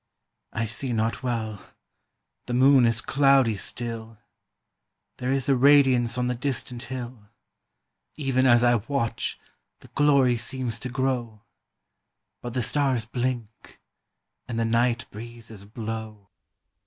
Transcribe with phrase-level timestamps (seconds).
[0.51, 1.63] "I see not well,
[2.47, 4.17] the moon is cloudy still,
[5.17, 7.29] There is a radiance on the distant hill;
[8.15, 9.39] Even as I watch
[9.81, 11.41] the glory seems to grow;
[12.41, 13.79] But the stars blink,
[14.47, 16.29] and the night breezes blow."